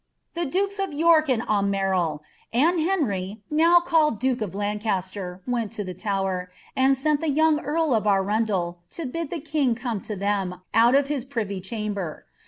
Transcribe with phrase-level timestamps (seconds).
[0.33, 2.21] The dukes of Vork and Aunierle.
[2.51, 7.59] and Henry, now called dnke of LADcaJttrr, went lo the Tower, and sent tlie young
[7.63, 12.25] earl of Arundel* to bid lh«i king come to them, oni of his privy chamber.